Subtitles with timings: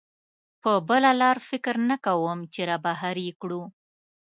[0.61, 3.61] په بله لاره فکر نه کوم چې را بهر یې کړو.